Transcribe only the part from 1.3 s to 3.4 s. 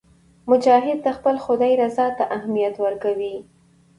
خدای رضا ته اهمیت ورکوي.